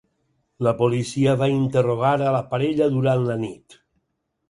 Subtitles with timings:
[0.67, 3.83] La policia va interrogar a la parella durant la nit